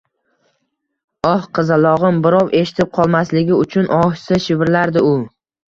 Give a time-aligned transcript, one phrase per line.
[1.31, 5.17] Oh, qizalog`im, birov eshitib qolmasligi uchun ohista shivirlardi u